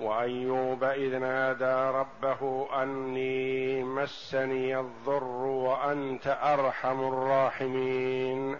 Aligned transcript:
وأيوب 0.00 0.84
إذ 0.84 1.18
نادى 1.18 1.98
ربه 1.98 2.68
أني 2.82 3.82
مسني 3.82 4.80
الضر 4.80 5.24
وأنت 5.44 6.38
أرحم 6.42 7.00
الراحمين. 7.00 8.58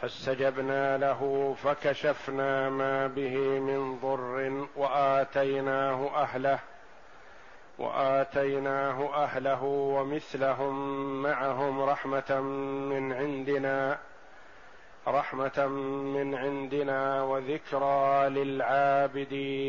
فاستجبنا 0.00 0.98
له 0.98 1.54
فكشفنا 1.62 2.70
ما 2.70 3.06
به 3.06 3.36
من 3.38 3.98
ضر 3.98 4.66
وآتيناه 4.76 6.10
أهله 6.14 6.58
وآتيناه 7.78 9.24
أهله 9.24 9.64
ومثلهم 9.64 10.74
معهم 11.22 11.82
رحمة 11.82 12.40
من 12.90 13.12
عندنا. 13.12 13.98
رحمة 15.10 15.66
من 16.14 16.34
عندنا 16.34 17.22
وذكرى 17.22 18.28
للعابدين. 18.28 19.68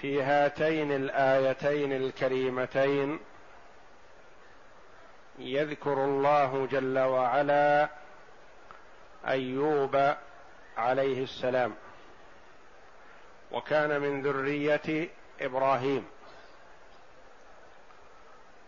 في 0.00 0.22
هاتين 0.22 0.92
الآيتين 0.92 1.92
الكريمتين 1.92 3.20
يذكر 5.38 6.04
الله 6.04 6.66
جل 6.66 6.98
وعلا 6.98 7.88
أيوب 9.26 10.14
عليه 10.76 11.22
السلام 11.22 11.74
وكان 13.52 14.00
من 14.00 14.22
ذرية 14.22 15.08
إبراهيم 15.40 16.06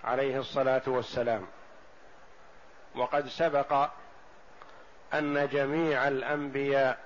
عليه 0.05 0.39
الصلاة 0.39 0.83
والسلام. 0.87 1.47
وقد 2.95 3.29
سبق 3.29 3.91
أن 5.15 5.49
جميع 5.49 6.09
الأنبياء 6.09 6.99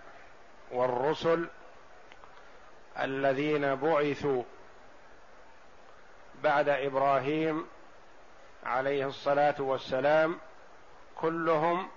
والرسل 0.70 1.48
الذين 3.01 3.75
بعثوا 3.75 4.42
بعد 6.42 6.69
إبراهيم 6.69 7.67
عليه 8.64 9.07
الصلاة 9.07 9.55
والسلام 9.59 10.39
كلهم 11.17 11.89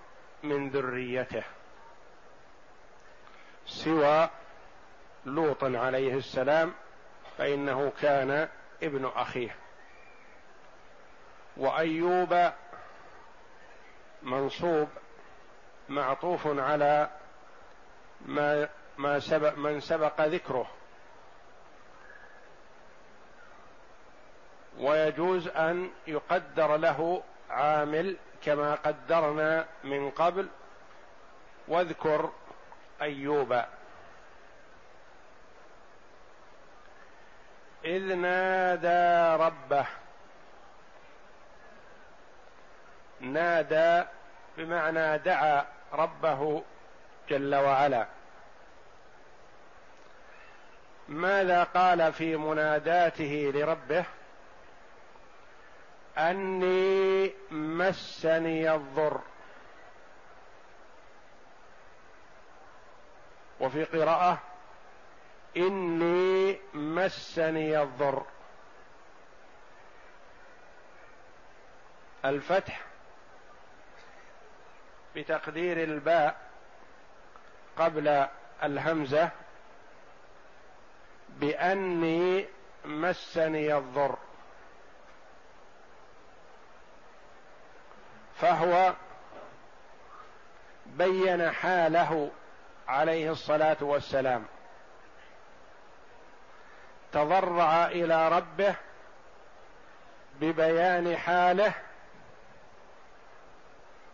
من 0.42 0.70
ذريته 0.70 1.42
سوى 3.66 4.28
لوط 5.26 5.64
عليه 5.64 6.14
السلام 6.14 6.72
فإنه 7.38 7.92
كان 8.02 8.48
ابن 8.82 9.10
أخيه 9.16 9.56
وأيوب 11.56 12.50
منصوب 14.22 14.88
معطوف 15.88 16.46
على 16.46 17.10
ما 18.26 18.68
ما 18.98 19.20
سبق 19.20 19.58
من 19.58 19.80
سبق 19.80 20.20
ذكره. 20.20 20.66
ويجوز 24.78 25.48
أن 25.48 25.90
يقدر 26.06 26.76
له 26.76 27.22
عامل 27.50 28.16
كما 28.44 28.74
قدرنا 28.74 29.66
من 29.84 30.10
قبل. 30.10 30.48
واذكر 31.68 32.32
أيوب. 33.02 33.62
إذ 37.84 38.14
نادى 38.14 39.42
ربه 39.44 39.86
نادى 43.20 44.08
بمعنى 44.56 45.18
دعا 45.18 45.66
ربه 45.92 46.62
جل 47.28 47.54
وعلا. 47.54 48.06
ماذا 51.08 51.64
قال 51.64 52.12
في 52.12 52.36
مناداته 52.36 53.52
لربه؟ 53.54 54.04
أني 56.18 57.32
مسني 57.50 58.74
الضر. 58.74 59.20
وفي 63.60 63.84
قراءة 63.84 64.38
إني 65.56 66.60
مسني 66.74 67.82
الضر. 67.82 68.26
الفتح 72.24 72.89
بتقدير 75.16 75.82
الباء 75.84 76.36
قبل 77.78 78.26
الهمزة 78.62 79.30
بأني 81.28 82.46
مسني 82.84 83.76
الضر. 83.76 84.16
فهو 88.40 88.94
بين 90.86 91.50
حاله 91.50 92.30
عليه 92.88 93.30
الصلاة 93.32 93.76
والسلام. 93.80 94.44
تضرع 97.12 97.86
إلى 97.86 98.28
ربه 98.28 98.74
ببيان 100.40 101.16
حاله 101.16 101.72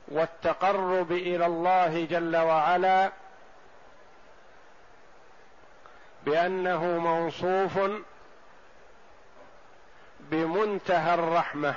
والتقرب 0.09 1.13
إلى 1.13 1.47
الله 1.47 2.05
جل 2.05 2.37
وعلا 2.37 3.13
بأنه 6.25 6.85
موصوف 6.85 7.79
بمنتهى 10.21 11.15
الرحمة. 11.15 11.75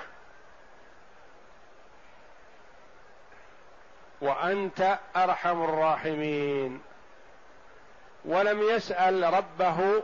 وأنت 4.21 4.99
أرحم 5.15 5.63
الراحمين. 5.63 6.81
ولم 8.25 8.61
يسأل 8.61 9.33
ربه 9.33 10.03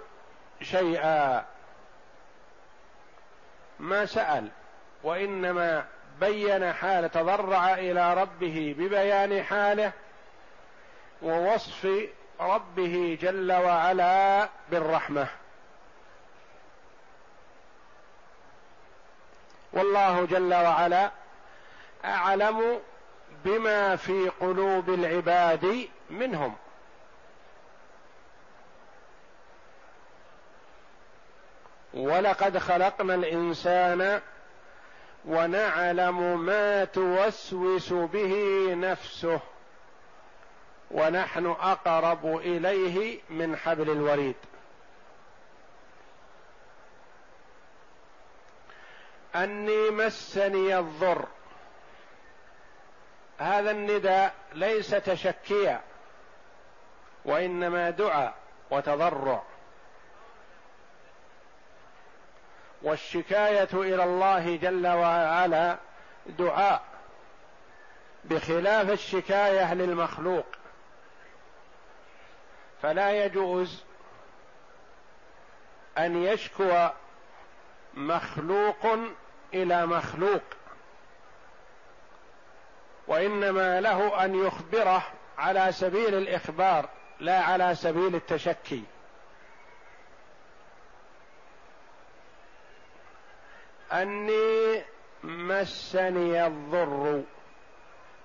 شيئا. 0.61 1.45
ما 3.79 4.05
سأل 4.05 4.47
وإنما 5.03 5.85
بين 6.19 6.73
حال 6.73 7.11
تضرع 7.11 7.73
إلى 7.73 8.13
ربه 8.13 8.75
ببيان 8.77 9.43
حاله 9.43 9.91
ووصف 11.21 11.87
ربه 12.39 13.17
جل 13.21 13.51
وعلا 13.51 14.49
بالرحمة. 14.71 15.27
والله 19.73 20.25
جل 20.25 20.53
وعلا 20.53 21.11
أعلم 22.05 22.79
بما 23.45 23.95
في 23.95 24.29
قلوب 24.41 24.89
العباد 24.89 25.87
منهم. 26.09 26.55
ولقد 31.93 32.57
خلقنا 32.57 33.15
الإنسان 33.15 34.21
ونعلم 35.27 36.39
ما 36.39 36.85
توسوس 36.85 37.93
به 37.93 38.33
نفسه 38.75 39.39
ونحن 40.91 41.45
أقرب 41.45 42.37
إليه 42.37 43.19
من 43.29 43.57
حبل 43.57 43.89
الوريد. 43.89 44.35
أني 49.35 49.89
مسني 49.89 50.79
الضر. 50.79 51.25
هذا 53.39 53.71
النداء 53.71 54.33
ليس 54.53 54.89
تشكيا 54.89 55.81
وإنما 57.25 57.89
دعاء 57.89 58.35
وتضرع. 58.71 59.43
والشكاية 62.81 63.69
إلى 63.73 64.03
الله 64.03 64.55
جل 64.55 64.87
وعلا 64.87 65.77
دعاء 66.25 66.81
بخلاف 68.23 68.89
الشكاية 68.89 69.73
للمخلوق. 69.73 70.45
فلا 72.81 73.25
يجوز 73.25 73.83
أن 75.97 76.23
يشكو 76.23 76.89
مخلوق 77.93 78.85
إلى 79.53 79.85
مخلوق 79.85 80.41
وإنما 83.07 83.81
له 83.81 84.25
أن 84.25 84.45
يخبره 84.45 85.03
على 85.37 85.71
سبيل 85.71 86.15
الإخبار 86.15 86.89
لا 87.19 87.39
على 87.39 87.75
سبيل 87.75 88.15
التشكي. 88.15 88.83
أني 93.91 94.83
مسني 95.23 96.47
الضر. 96.47 97.23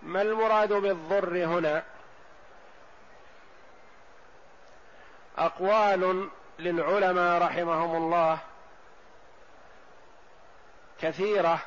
ما 0.03 0.23
المراد 0.23 0.73
بالضر 0.73 1.45
هنا؟ 1.45 1.83
أقوال 5.39 6.31
للعلماء 6.59 7.43
رحمهم 7.43 7.97
الله 7.97 8.39
كثيرة 11.01 11.59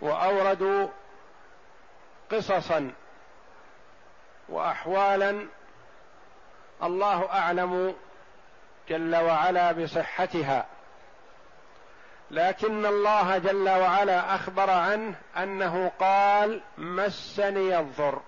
وأوردوا 0.00 0.88
قصصا 2.30 2.92
واحوالا 4.48 5.46
الله 6.82 7.30
أعلم 7.32 7.94
جل 8.88 9.16
وعلا 9.16 9.72
بصحتها. 9.72 10.66
لكن 12.32 12.86
الله 12.86 13.38
جل 13.38 13.68
وعلا 13.68 14.34
أخبر 14.34 14.70
عنه 14.70 15.14
أنه 15.36 15.92
قال 16.00 16.62
مسني 16.78 17.78
الضر. 17.78 18.20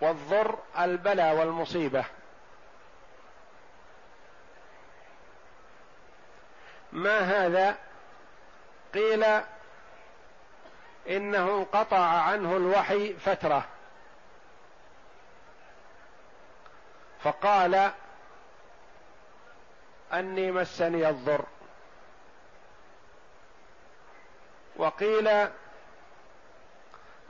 والضر 0.00 0.58
البلاء 0.78 1.34
والمصيبة. 1.34 2.04
ما 6.92 7.18
هذا؟ 7.18 7.76
قيل 8.94 9.24
إنه 11.08 11.50
انقطع 11.50 12.06
عنه 12.06 12.56
الوحي 12.56 13.14
فترة. 13.14 13.64
فقال 17.22 17.92
أني 20.18 20.52
مسني 20.52 21.08
الضر. 21.08 21.44
وقيل 24.76 25.48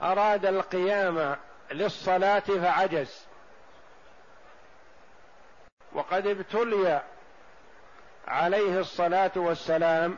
أراد 0.01 0.45
القيام 0.45 1.35
للصلاة 1.71 2.39
فعجز. 2.39 3.25
وقد 5.93 6.27
ابتلي 6.27 7.01
عليه 8.27 8.79
الصلاة 8.79 9.31
والسلام 9.35 10.17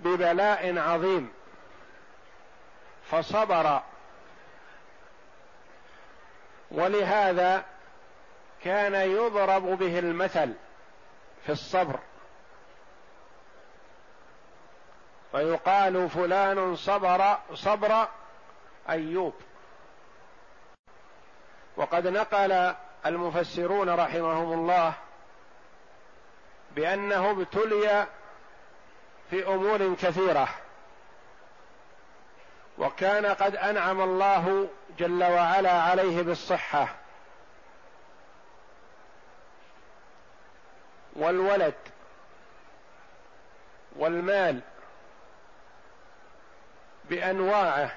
ببلاء 0.00 0.78
عظيم. 0.78 1.32
فصبر. 3.10 3.82
ولهذا 6.70 7.64
كان 8.64 8.94
يضرب 8.94 9.62
به 9.62 9.98
المثل. 9.98 10.54
في 11.46 11.52
الصبر. 11.52 11.98
فيقال 15.32 16.10
فلان 16.10 16.76
صبر 16.76 17.38
صبر 17.54 18.08
أيوب. 18.88 19.34
وقد 21.76 22.06
نقل 22.06 22.74
المفسرون 23.06 23.90
رحمهم 23.90 24.52
الله 24.52 24.94
بأنه 26.76 27.30
ابتلي 27.30 28.06
في 29.30 29.46
أمور 29.46 29.94
كثيرة. 29.94 30.48
وكان 32.78 33.26
قد 33.26 33.56
أنعم 33.56 34.00
الله 34.00 34.68
جل 34.98 35.24
وعلا 35.24 35.82
عليه 35.82 36.22
بالصحة. 36.22 37.03
والولد 41.16 41.74
والمال 43.96 44.60
بأنواعه 47.04 47.90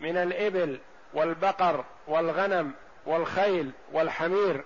من 0.00 0.16
الإبل 0.16 0.80
والبقر 1.14 1.84
والغنم 2.06 2.72
والخيل 3.06 3.72
والحمير. 3.92 4.64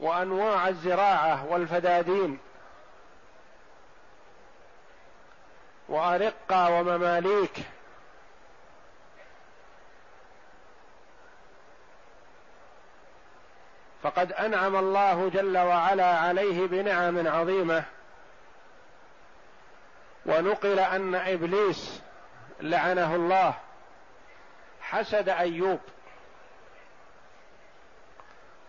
وأنواع 0.00 0.68
الزراعة 0.68 1.46
والفدادين. 1.46 2.38
وأرقة 5.88 6.70
ومماليك. 6.70 7.58
فقد 14.02 14.32
أنعم 14.32 14.76
الله 14.76 15.28
جل 15.28 15.58
وعلا 15.58 16.18
عليه 16.18 16.66
بنعم 16.66 17.28
عظيمة. 17.28 17.84
ونقل 20.26 20.78
أن 20.78 21.14
إبليس 21.14 22.00
لعنه 22.60 23.14
الله. 23.14 23.54
حسد 24.80 25.28
أيوب 25.28 25.80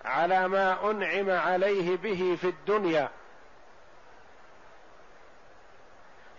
على 0.05 0.47
ما 0.47 0.91
أنعم 0.91 1.29
عليه 1.29 1.97
به 1.97 2.37
في 2.41 2.47
الدنيا. 2.47 3.09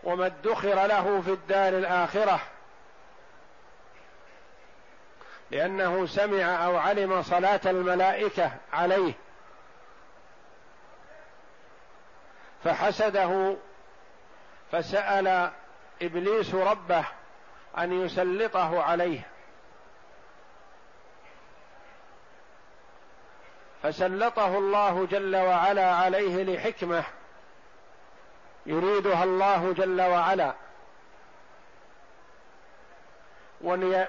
وما 0.04 0.26
ادخر 0.26 0.86
له 0.86 1.20
في 1.20 1.30
الدار 1.30 1.78
الآخرة. 1.78 2.40
لأنه 5.50 6.06
سمع 6.06 6.66
أو 6.66 6.76
علم 6.76 7.22
صلاة 7.22 7.60
الملائكة 7.66 8.52
عليه. 8.72 9.12
فحسده 12.64 13.56
فسأل 14.72 15.50
إبليس 16.02 16.54
ربه 16.54 17.04
أن 17.78 18.04
يسلطه 18.04 18.82
عليه. 18.82 19.20
فسلطه 23.82 24.58
الله 24.58 25.06
جل 25.06 25.36
وعلا 25.36 25.94
عليه 25.94 26.44
لحكمة 26.44 27.04
يريدها 28.66 29.24
الله 29.24 29.72
جل 29.72 30.00
وعلا. 30.00 30.54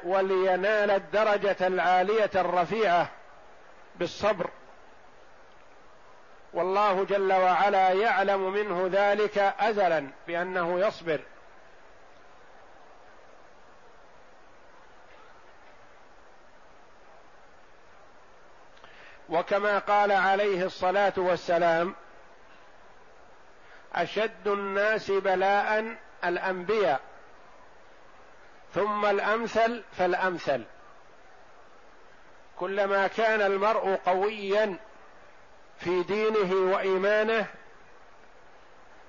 ولينال 0.04 0.92
الدرجة 0.92 1.68
العالية 1.68 2.30
الرفيعة 2.36 3.10
بالصبر. 3.96 4.50
والله 6.54 7.06
جل 7.06 7.34
وعلا 7.34 7.92
يعلم 7.92 8.54
منه 8.54 8.90
ذلك 8.92 9.38
ازلا 9.38 10.08
بأنه 10.28 10.80
يصبر. 10.80 11.22
وكما 19.30 19.80
قال 19.80 20.12
عليه 20.12 20.66
الصلاة 20.66 21.14
والسلام 21.18 21.96
أشد 23.96 24.48
الناس 24.48 25.12
بلاء 25.12 25.96
الأنبياء. 26.24 27.11
ثم 28.74 29.06
الأمثل 29.06 29.84
فالأمثل. 29.92 30.64
كلما 32.60 33.08
كان 33.08 33.42
المرء 33.42 33.96
قويا 33.96 34.78
في 35.80 36.04
دينه 36.04 36.74
وإيمانه 36.74 37.46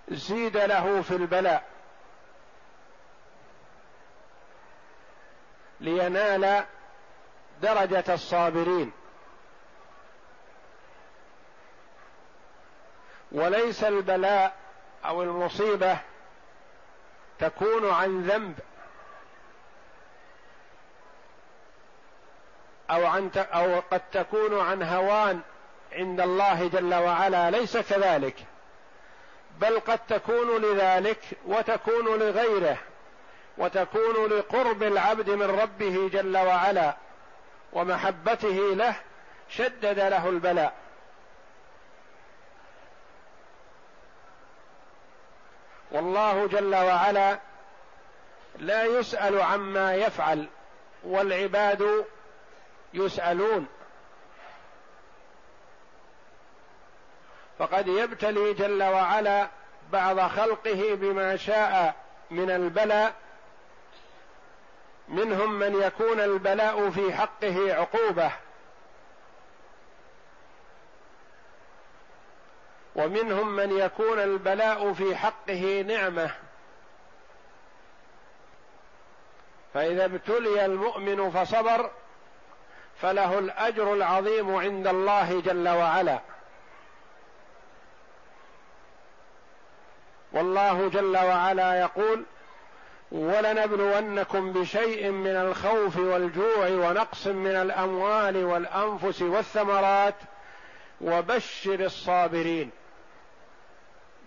زيد 0.08 0.56
له 0.56 1.02
في 1.02 1.16
البلاء. 1.16 1.64
لينال 5.80 6.64
درجة 7.62 8.14
الصابرين. 8.14 8.92
وليس 13.32 13.84
البلاء 13.84 14.56
أو 15.04 15.22
المصيبة 15.22 15.98
تكون 17.38 17.90
عن 17.90 18.22
ذنب 18.22 18.58
أو 22.92 23.06
عن 23.06 23.30
أو 23.36 23.80
قد 23.90 24.00
تكون 24.12 24.60
عن 24.60 24.82
هوان 24.82 25.40
عند 25.92 26.20
الله 26.20 26.68
جل 26.68 26.94
وعلا 26.94 27.50
ليس 27.50 27.76
كذلك. 27.76 28.36
بل 29.58 29.80
قد 29.80 29.98
تكون 30.08 30.62
لذلك 30.62 31.18
وتكون 31.46 32.18
لغيره 32.18 32.78
وتكون 33.58 34.26
لقرب 34.26 34.82
العبد 34.82 35.30
من 35.30 35.60
ربه 35.60 36.10
جل 36.12 36.36
وعلا 36.36 36.96
ومحبته 37.72 38.74
له 38.74 38.94
شدد 39.48 39.98
له 39.98 40.28
البلاء. 40.28 40.72
والله 45.90 46.46
جل 46.46 46.74
وعلا 46.74 47.38
لا 48.58 48.84
يسأل 48.84 49.40
عما 49.40 49.94
يفعل 49.94 50.48
والعباد 51.04 52.04
يسألون. 52.94 53.66
فقد 57.58 57.88
يبتلي 57.88 58.54
جل 58.54 58.82
وعلا 58.82 59.48
بعض 59.92 60.20
خلقه 60.20 60.94
بما 60.94 61.36
شاء 61.36 61.94
من 62.30 62.50
البلاء 62.50 63.14
منهم 65.08 65.58
من 65.58 65.82
يكون 65.82 66.20
البلاء 66.20 66.90
في 66.90 67.12
حقه 67.14 67.74
عقوبة. 67.74 68.32
ومنهم 72.96 73.56
من 73.56 73.78
يكون 73.78 74.18
البلاء 74.18 74.92
في 74.92 75.16
حقه 75.16 75.84
نعمة. 75.86 76.30
فإذا 79.74 80.04
ابتلي 80.04 80.64
المؤمن 80.64 81.30
فصبر 81.30 81.90
فله 83.00 83.38
الأجر 83.38 83.94
العظيم 83.94 84.54
عند 84.54 84.86
الله 84.86 85.40
جل 85.40 85.68
وعلا. 85.68 86.18
والله 90.32 90.88
جل 90.88 91.16
وعلا 91.16 91.80
يقول 91.80 92.24
ولنبلونكم 93.12 94.52
بشيء 94.52 95.10
من 95.10 95.36
الخوف 95.36 95.96
والجوع 95.96 96.66
ونقص 96.66 97.26
من 97.26 97.56
الأموال 97.56 98.44
والأنفس 98.44 99.22
والثمرات 99.22 100.14
وبشر 101.00 101.80
الصابرين. 101.84 102.70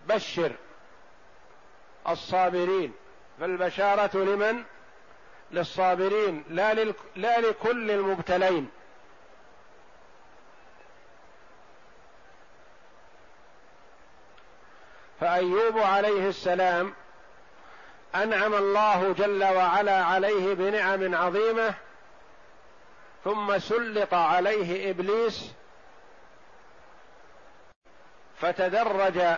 بشر 0.07 0.51
الصابرين. 2.09 2.93
فالبشارة 3.39 4.17
لمن؟ 4.17 4.63
للصابرين 5.51 6.43
لا, 6.49 6.73
لل... 6.73 6.93
لا 7.15 7.39
لكل 7.39 7.91
المبتلين. 7.91 8.69
فأيوب 15.19 15.77
عليه 15.77 16.29
السلام 16.29 16.93
أنعم 18.15 18.53
الله 18.53 19.13
جل 19.13 19.43
وعلا 19.43 20.03
عليه 20.03 20.53
بنعم 20.53 21.15
عظيمة 21.15 21.73
ثم 23.23 23.59
سلط 23.59 24.13
عليه 24.13 24.91
إبليس 24.91 25.51
فتدرج 28.41 29.37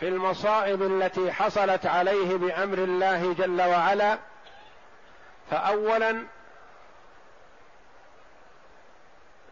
في 0.00 0.08
المصائب 0.08 0.82
التي 0.82 1.32
حصلت 1.32 1.86
عليه 1.86 2.36
بأمر 2.36 2.78
الله 2.78 3.32
جل 3.32 3.62
وعلا. 3.62 4.18
فاولا 5.50 6.26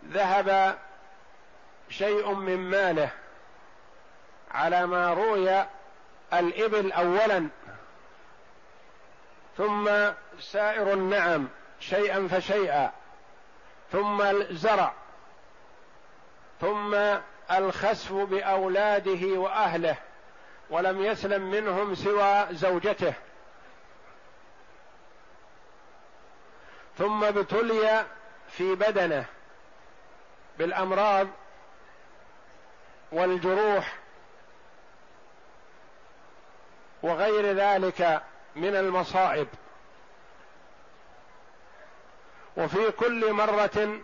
ذهب 0.09 0.79
شيء 1.91 2.33
من 2.33 2.57
ماله 2.57 3.11
على 4.51 4.87
ما 4.87 5.15
روي 5.15 5.65
الإبل 6.33 6.93
أولا 6.93 7.49
ثم 9.57 9.91
سائر 10.41 10.93
النعم 10.93 11.49
شيئا 11.81 12.29
فشيئا 12.31 12.91
ثم 13.93 14.23
الزرع 14.23 14.93
ثم 16.61 16.95
الخسف 17.51 18.13
بأولاده 18.13 19.39
وأهله 19.39 19.97
ولم 20.71 21.05
يسلم 21.05 21.51
منهم 21.51 21.95
سوى 21.95 22.47
زوجته. 22.51 23.15
ثم 26.99 27.25
ابتلي 27.25 28.07
في 28.49 28.75
بدنه 28.75 29.25
بالأمراض 30.59 31.27
والجروح 33.13 33.95
وغير 37.03 37.57
ذلك 37.57 38.23
من 38.57 38.77
المصائب. 38.77 39.49
وفي 42.57 42.91
كل 42.91 43.33
مرة 43.33 44.01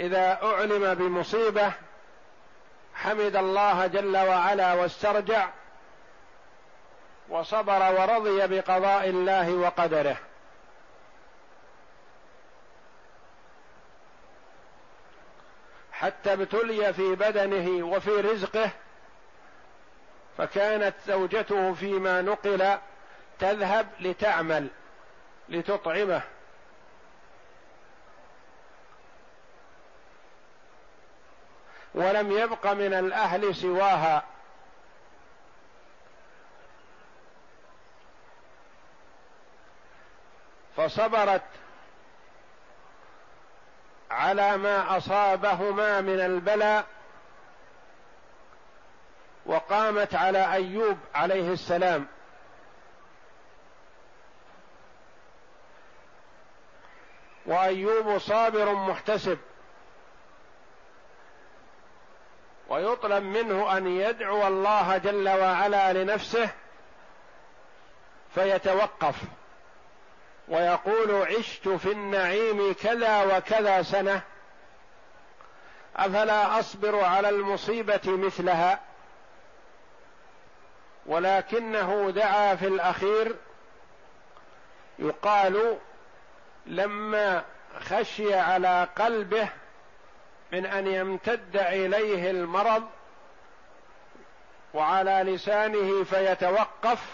إذا 0.00 0.38
أعلم 0.42 0.94
بمصيبة 0.94 1.72
حمد 2.94 3.36
الله 3.36 3.86
جل 3.86 4.16
وعلا 4.16 4.74
واسترجع 4.74 5.48
وصبر 7.28 7.92
ورضي 7.92 8.46
بقضاء 8.46 9.08
الله 9.08 9.52
وقدره. 9.52 10.16
حتى 15.98 16.32
ابتلي 16.32 16.92
في 16.92 17.14
بدنه 17.14 17.86
وفي 17.86 18.10
رزقه 18.10 18.70
فكانت 20.38 20.94
زوجته 21.06 21.74
فيما 21.74 22.22
نقل 22.22 22.78
تذهب 23.38 23.88
لتعمل 24.00 24.68
لتطعمه. 25.48 26.22
ولم 31.94 32.32
يبق 32.32 32.66
من 32.66 32.94
الأهل 32.94 33.54
سواها. 33.54 34.24
فصبرت 40.76 41.42
على 44.10 44.56
ما 44.56 44.96
أصابهما 44.96 46.00
من 46.00 46.20
البلاء 46.20 46.84
وقامت 49.46 50.14
على 50.14 50.52
أيوب 50.52 50.98
عليه 51.14 51.52
السلام. 51.52 52.06
وأيوب 57.46 58.18
صابر 58.18 58.72
محتسب. 58.74 59.38
ويطلب 62.68 63.22
منه 63.22 63.76
أن 63.76 63.86
يدعو 63.86 64.46
الله 64.46 64.96
جل 64.96 65.28
وعلا 65.28 65.92
لنفسه 65.92 66.50
فيتوقف. 68.34 69.14
ويقول 70.48 71.26
عشت 71.26 71.68
في 71.68 71.92
النعيم 71.92 72.74
كذا 72.82 73.36
وكذا 73.36 73.82
سنة. 73.82 74.22
أفلا 75.96 76.58
أصبر 76.58 77.04
على 77.04 77.28
المصيبة 77.28 78.00
مثلها؟ 78.06 78.80
ولكنه 81.06 82.10
دعا 82.10 82.54
في 82.54 82.66
الأخير. 82.66 83.36
يقال 84.98 85.78
لما 86.66 87.44
خشي 87.80 88.34
على 88.34 88.88
قلبه 88.96 89.48
من 90.52 90.66
أن 90.66 90.86
يمتد 90.86 91.56
إليه 91.56 92.30
المرض 92.30 92.84
وعلى 94.74 95.22
لسانه 95.34 96.04
فيتوقف 96.04 97.04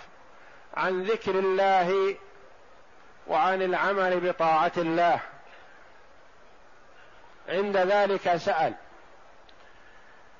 عن 0.76 1.02
ذكر 1.02 1.38
الله 1.38 2.16
وعن 3.26 3.62
العمل 3.62 4.32
بطاعة 4.32 4.72
الله. 4.76 5.20
عند 7.48 7.76
ذلك 7.76 8.36
سأل. 8.36 8.74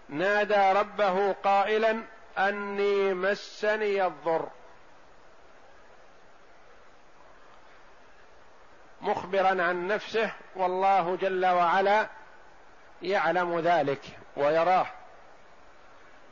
نادى 0.09 0.73
ربه 0.79 1.33
قائلا 1.33 2.03
أني 2.38 3.14
مسني 3.14 4.07
الضر. 4.07 4.49
مخبرا 9.00 9.62
عن 9.62 9.87
نفسه 9.87 10.33
والله 10.57 11.17
جل 11.17 11.47
وعلا 11.47 12.07
يعلم 13.03 13.59
ذلك 13.59 14.03
ويراه. 14.37 14.87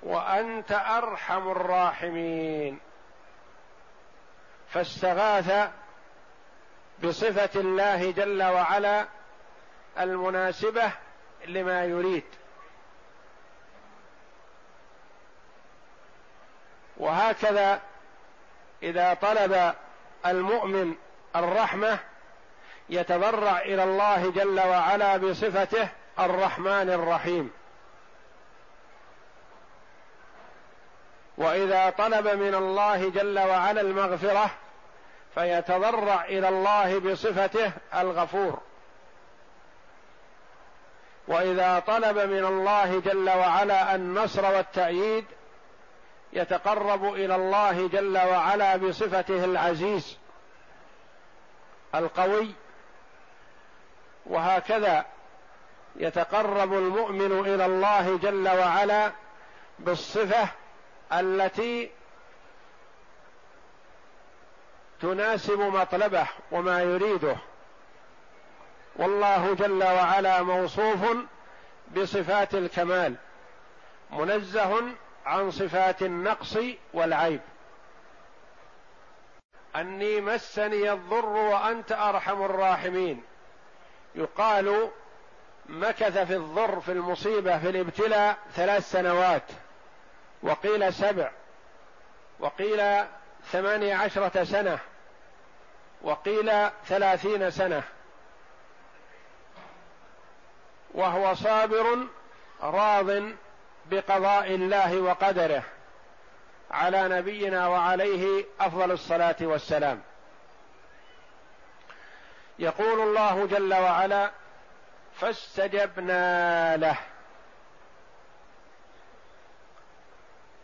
وأنت 0.02 0.72
أرحم 0.72 1.50
الراحمين. 1.50 2.80
فاستغاث 4.68 5.70
بصفة 7.04 7.60
الله 7.60 8.10
جل 8.10 8.42
وعلا 8.42 9.06
المناسبة 10.00 10.90
لما 11.46 11.84
يريد. 11.84 12.24
وهكذا 16.96 17.80
إذا 18.82 19.14
طلب 19.14 19.74
المؤمن 20.26 20.94
الرحمة 21.36 21.98
يتضرع 22.88 23.58
إلى 23.58 23.84
الله 23.84 24.30
جل 24.30 24.60
وعلا 24.60 25.16
بصفته 25.16 25.88
الرحمن 26.18 26.90
الرحيم. 26.90 27.50
وإذا 31.38 31.90
طلب 31.90 32.26
من 32.28 32.54
الله 32.54 33.10
جل 33.10 33.38
وعلا 33.38 33.80
المغفرة 33.80 34.50
فيتضرع 35.34 36.24
إلى 36.24 36.48
الله 36.48 36.98
بصفته 36.98 37.72
الغفور. 37.94 38.60
وإذا 41.28 41.78
طلب 41.78 42.18
من 42.18 42.44
الله 42.44 43.00
جل 43.00 43.30
وعلا 43.30 43.94
النصر 43.94 44.44
والتأييد 44.44 45.24
يتقرب 46.32 47.14
إلى 47.14 47.34
الله 47.34 47.88
جل 47.88 48.18
وعلا 48.18 48.76
بصفته 48.76 49.44
العزيز 49.44 50.18
القوي. 51.94 52.54
وهكذا 54.26 55.04
يتقرب 55.96 56.72
المؤمن 56.72 57.32
إلى 57.32 57.66
الله 57.66 58.18
جل 58.18 58.48
وعلا 58.48 59.12
بالصفة 59.78 60.48
التي 61.12 61.90
تناسب 65.02 65.60
مطلبه 65.60 66.26
وما 66.52 66.82
يريده. 66.82 67.36
والله 68.96 69.54
جل 69.54 69.84
وعلا 69.84 70.42
موصوف 70.42 71.16
بصفات 71.96 72.54
الكمال 72.54 73.14
منزه 74.10 74.82
عن 75.26 75.50
صفات 75.50 76.02
النقص 76.02 76.58
والعيب. 76.94 77.40
أني 79.76 80.20
مسني 80.20 80.92
الضر 80.92 81.26
وأنت 81.26 81.92
أرحم 81.92 82.42
الراحمين. 82.42 83.22
يقال 84.14 84.90
مكث 85.66 86.18
في 86.18 86.36
الضر 86.36 86.80
في 86.80 86.92
المصيبة 86.92 87.58
في 87.58 87.68
الابتلاء 87.68 88.36
ثلاث 88.54 88.90
سنوات 88.90 89.42
وقيل 90.42 90.94
سبع 90.94 91.30
وقيل 92.40 93.04
ثمانية 93.52 93.94
عشرة 93.94 94.44
سنة. 94.44 94.78
وقيل 96.02 96.68
ثلاثين 96.86 97.50
سنة. 97.50 97.82
وهو 100.94 101.34
صابر 101.34 102.06
راض 102.62 103.22
بقضاء 103.86 104.54
الله 104.54 105.00
وقدره 105.00 105.62
على 106.70 107.08
نبينا 107.08 107.68
وعليه 107.68 108.44
أفضل 108.60 108.90
الصلاة 108.92 109.36
والسلام. 109.40 110.02
يقول 112.58 113.00
الله 113.00 113.46
جل 113.46 113.74
وعلا 113.74 114.30
فاستجبنا 115.20 116.76
له. 116.76 116.96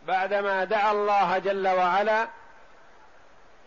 بعدما 0.07 0.63
دعا 0.63 0.91
الله 0.91 1.37
جل 1.37 1.67
وعلا 1.67 2.27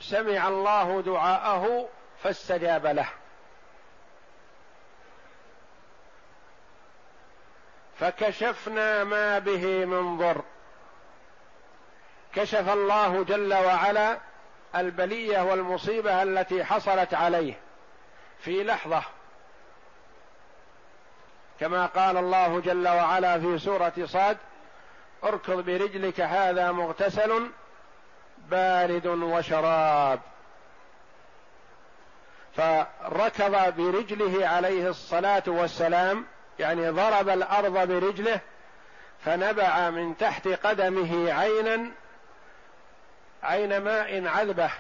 سمع 0.03 0.49
الله 0.49 1.03
دعاءه 1.03 1.89
فاستجاب 2.23 2.87
له. 2.87 3.09
فكشفنا 8.01 9.05
ما 9.05 9.39
به 9.39 9.85
من 9.85 10.19
ضر. 10.19 10.43
كشف 12.35 12.69
الله 12.73 13.25
جل 13.25 13.55
وعلا 13.55 14.19
البلية 14.77 15.41
والمصيبة 15.41 16.23
التي 16.23 16.65
حصلت 16.65 17.15
عليه 17.15 17.55
في 18.41 18.65
لحظة. 18.65 19.03
كما 21.61 21.87
قال 21.87 22.17
الله 22.17 22.61
جل 22.61 22.89
وعلا 22.89 23.41
في 23.41 23.59
سورة 23.59 23.93
صاد 24.05 24.37
أركض 25.25 25.65
برجلك 25.65 26.21
هذا 26.21 26.73
مغتسل 26.73 27.51
بارد 28.53 29.07
وشراب. 29.07 30.21
فركض 32.57 33.77
برجله 33.77 34.49
عليه 34.49 34.89
الصلاة 34.89 35.43
والسلام 35.47 36.27
يعني 36.59 36.89
ضرب 36.89 37.29
الأرض 37.29 37.89
برجله 37.89 38.41
فنبع 39.25 39.91
من 39.91 40.17
تحت 40.17 40.49
قدمه 40.49 41.33
عينا 41.33 41.91
عين 43.43 43.81
ماء 43.81 44.27
عذبه 44.27 44.71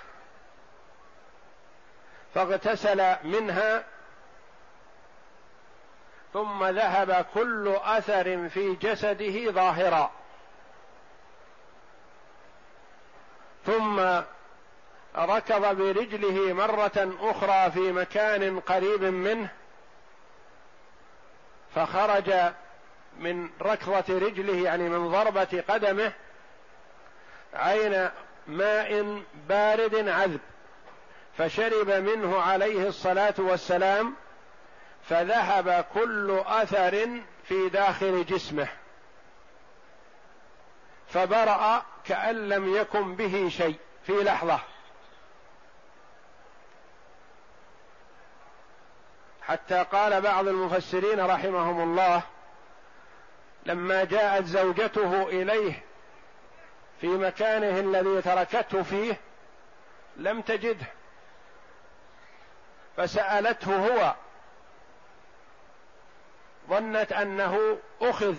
فاغتسل 2.34 3.16
منها 3.24 3.84
ثم 6.32 6.64
ذهب 6.64 7.26
كل 7.34 7.76
أثر 7.84 8.48
في 8.48 8.74
جسده 8.74 9.50
ظاهرا. 9.50 10.10
ثم 13.66 14.00
ركض 15.16 15.76
برجله 15.76 16.52
مرة 16.52 17.14
أخرى 17.20 17.70
في 17.70 17.92
مكان 17.92 18.60
قريب 18.60 19.02
منه 19.02 19.48
فخرج 21.74 22.32
من 23.18 23.50
ركضة 23.62 24.18
رجله 24.18 24.64
يعني 24.64 24.88
من 24.88 25.08
ضربة 25.08 25.64
قدمه 25.68 26.12
عين 27.54 28.08
ماء 28.46 29.22
بارد 29.48 30.08
عذب 30.08 30.40
فشرب 31.38 31.90
منه 31.90 32.40
عليه 32.40 32.88
الصلاة 32.88 33.34
والسلام 33.38 34.14
فذهب 35.08 35.84
كل 35.94 36.40
أثر 36.46 37.08
في 37.44 37.68
داخل 37.68 38.24
جسمه 38.24 38.68
فبرأ 41.08 41.82
كأن 42.04 42.48
لم 42.48 42.76
يكن 42.76 43.14
به 43.14 43.48
شيء 43.48 43.78
في 44.06 44.12
لحظة. 44.12 44.60
حتى 49.42 49.82
قال 49.92 50.20
بعض 50.20 50.48
المفسرين 50.48 51.20
رحمهم 51.20 51.80
الله 51.80 52.22
لما 53.66 54.04
جاءت 54.04 54.44
زوجته 54.44 55.28
إليه 55.28 55.82
في 57.00 57.06
مكانه 57.06 57.80
الذي 57.80 58.22
تركته 58.22 58.82
فيه 58.82 59.20
لم 60.16 60.40
تجده. 60.40 60.86
فسألته 62.96 63.76
هو 63.76 64.14
ظنت 66.68 67.12
أنه 67.12 67.78
أخذ 68.00 68.34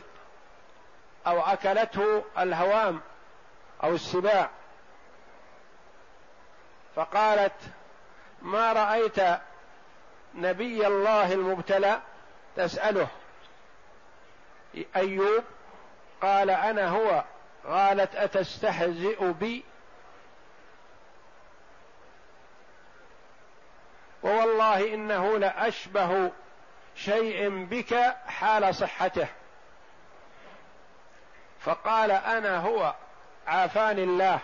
أو 1.28 1.42
أكلته 1.42 2.24
الهوام. 2.38 3.02
أو 3.84 3.96
السباع. 3.96 4.50
فقالت 6.96 7.62
ما 8.42 8.74
رأيت 8.74 9.40
نبي 10.36 10.88
الله 10.88 11.34
المبتلى 11.34 12.02
تسأله؟ 12.56 13.08
أيوب 14.96 15.44
قال 16.22 16.50
أنا 16.50 16.90
هو. 16.90 17.24
قالت 17.66 18.16
أتستهزئ 18.16 19.32
بي؟ 19.32 19.64
ووالله 24.24 24.94
إنه 24.94 25.38
لأشبه 25.38 26.32
شيء 26.96 27.66
بك 27.66 28.16
حال 28.28 28.76
صحته. 28.76 29.28
فقال 31.60 32.12
أنا 32.12 32.58
هو. 32.58 32.94
عافاني 33.48 34.04
الله. 34.04 34.40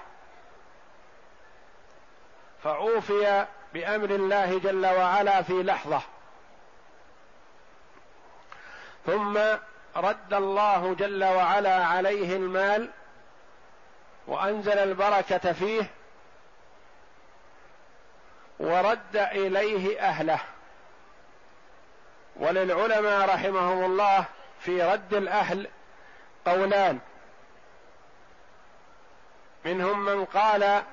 فعوفي 2.63 3.45
بأمر 3.73 4.09
الله 4.09 4.59
جل 4.59 4.85
وعلا 4.85 5.41
في 5.41 5.63
لحظة. 5.63 6.01
ثم 9.05 9.37
رد 9.95 10.33
الله 10.33 10.95
جل 10.95 11.23
وعلا 11.23 11.85
عليه 11.85 12.35
المال 12.35 12.89
وأنزل 14.27 14.77
البركة 14.77 15.53
فيه 15.53 15.89
ورد 18.59 19.15
إليه 19.15 20.01
أهله. 20.01 20.39
وللعلماء 22.35 23.29
رحمهم 23.29 23.85
الله 23.85 24.25
في 24.59 24.83
رد 24.83 25.13
الأهل 25.13 25.67
قولان 26.45 26.99
منهم 29.65 30.05
من 30.05 30.25
قال 30.25 30.83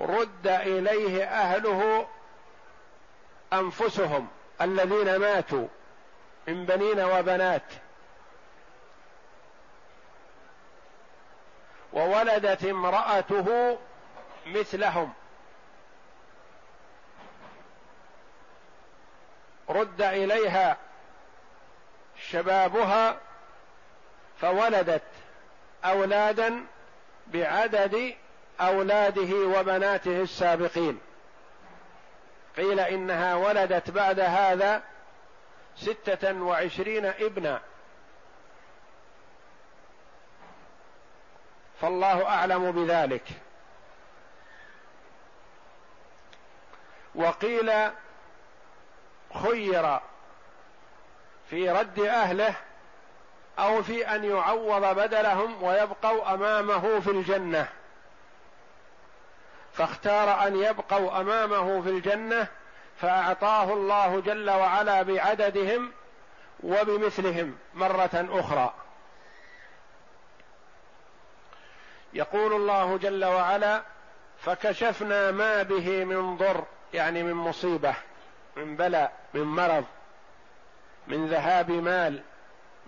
رد 0.00 0.46
إليه 0.46 1.24
أهله 1.24 2.08
أنفسهم 3.52 4.28
الذين 4.60 5.16
ماتوا 5.16 5.68
من 6.48 6.66
بنين 6.66 7.00
وبنات. 7.00 7.62
وولدت 11.92 12.64
امرأته 12.64 13.78
مثلهم. 14.46 15.12
رد 19.68 20.02
إليها 20.02 20.76
شبابها 22.30 23.16
فولدت 24.40 25.02
أولادا 25.84 26.64
بعدد 27.32 28.14
أولاده 28.60 29.36
وبناته 29.36 30.22
السابقين. 30.22 31.00
قيل 32.56 32.80
إنها 32.80 33.34
ولدت 33.34 33.90
بعد 33.90 34.20
هذا 34.20 34.82
ستة 35.76 36.42
وعشرين 36.42 37.06
ابنا 37.06 37.60
فالله 41.80 42.26
أعلم 42.26 42.72
بذلك. 42.72 43.24
وقيل 47.14 47.90
خير 49.42 50.00
في 51.50 51.70
رد 51.70 51.98
أهله 51.98 52.54
أو 53.58 53.82
في 53.82 54.06
أن 54.06 54.24
يعوض 54.24 54.96
بدلهم 54.96 55.62
ويبقوا 55.62 56.34
أمامه 56.34 57.00
في 57.00 57.10
الجنة. 57.10 57.68
فاختار 59.72 60.46
أن 60.46 60.56
يبقوا 60.56 61.20
أمامه 61.20 61.82
في 61.82 61.88
الجنة 61.88 62.46
فأعطاه 63.00 63.72
الله 63.72 64.20
جل 64.20 64.50
وعلا 64.50 65.02
بعددهم 65.02 65.92
وبمثلهم 66.62 67.56
مرة 67.74 68.26
أخرى. 68.30 68.74
يقول 72.14 72.52
الله 72.52 72.96
جل 72.96 73.24
وعلا 73.24 73.82
فكشفنا 74.38 75.30
ما 75.30 75.62
به 75.62 76.04
من 76.04 76.36
ضر 76.36 76.64
يعني 76.94 77.22
من 77.22 77.34
مصيبة 77.34 77.94
من 78.56 78.76
بلاء 78.76 79.12
من 79.34 79.42
مرض 79.42 79.84
من 81.06 81.26
ذهاب 81.26 81.70
مال 81.70 82.22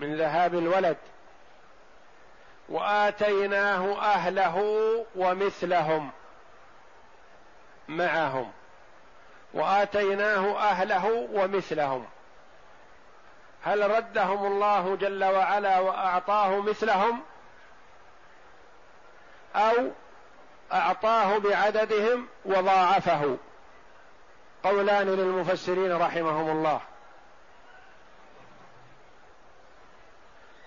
من 0.00 0.16
ذهاب 0.16 0.54
الولد 0.54 0.96
وآتيناه 2.68 4.00
أهله 4.00 4.56
ومثلهم 5.16 6.10
معهم 7.88 8.52
وآتيناه 9.54 10.58
أهله 10.58 11.28
ومثلهم. 11.32 12.06
هل 13.62 13.90
ردهم 13.90 14.46
الله 14.46 14.96
جل 14.96 15.24
وعلا 15.24 15.78
وأعطاه 15.78 16.60
مثلهم؟ 16.60 17.22
أو 19.56 19.90
أعطاه 20.72 21.38
بعددهم 21.38 22.28
وضاعفه؟ 22.44 23.36
قولان 24.64 25.06
للمفسرين 25.06 25.96
رحمهم 25.96 26.50
الله. 26.50 26.80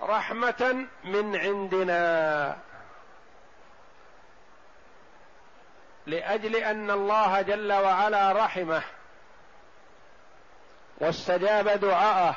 رحمة 0.06 0.88
من 1.04 1.36
عندنا. 1.36 2.58
لأجل 6.06 6.56
أن 6.56 6.92
الله 6.92 7.42
جل 7.42 7.74
وعلا 7.74 8.32
رحمه 8.32 8.84
واستجاب 10.98 11.70
دعاءه 11.70 12.36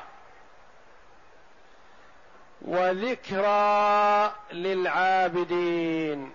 وذكرى 2.63 4.33
للعابدين. 4.53 6.33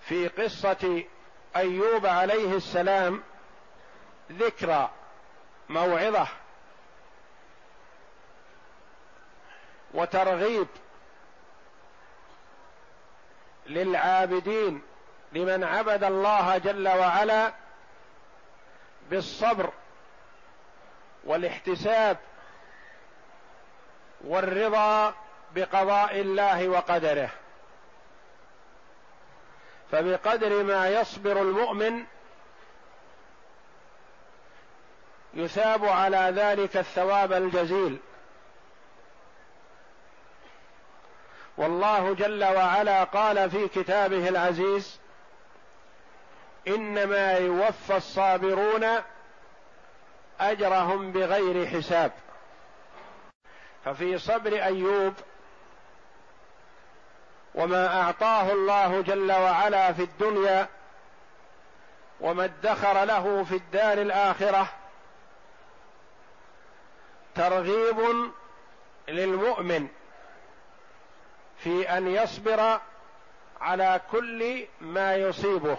في 0.00 0.28
قصة 0.28 1.04
أيوب 1.56 2.06
عليه 2.06 2.56
السلام 2.56 3.22
ذكرى 4.32 4.90
موعظة. 5.68 6.28
وترغيب 9.94 10.66
للعابدين 13.66 14.82
لمن 15.32 15.64
عبد 15.64 16.04
الله 16.04 16.58
جل 16.58 16.88
وعلا 16.88 17.52
بالصبر 19.10 19.72
والاحتساب 21.24 22.16
والرضا 24.24 25.14
بقضاء 25.54 26.20
الله 26.20 26.68
وقدره. 26.68 27.30
فبقدر 29.92 30.62
ما 30.62 30.88
يصبر 30.88 31.42
المؤمن 31.42 32.04
يثاب 35.34 35.84
على 35.84 36.32
ذلك 36.36 36.76
الثواب 36.76 37.32
الجزيل. 37.32 37.98
والله 41.56 42.14
جل 42.14 42.44
وعلا 42.44 43.04
قال 43.04 43.50
في 43.50 43.68
كتابه 43.68 44.28
العزيز 44.28 45.00
إنما 46.68 47.32
يوفى 47.32 47.96
الصابرون 47.96 48.86
أجرهم 50.40 51.12
بغير 51.12 51.66
حساب. 51.66 52.12
ففي 53.84 54.18
صبر 54.18 54.52
أيوب 54.52 55.14
وما 57.54 58.02
أعطاه 58.02 58.52
الله 58.52 59.00
جل 59.02 59.32
وعلا 59.32 59.92
في 59.92 60.02
الدنيا 60.02 60.68
وما 62.20 62.44
ادخر 62.44 63.04
له 63.04 63.44
في 63.44 63.56
الدار 63.56 63.98
الآخرة 63.98 64.66
ترغيب 67.34 68.30
للمؤمن. 69.08 69.88
في 71.64 71.98
أن 71.98 72.08
يصبر 72.08 72.80
على 73.60 74.00
كل 74.12 74.66
ما 74.80 75.14
يصيبه. 75.14 75.78